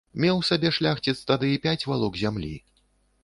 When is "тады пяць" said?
1.31-1.83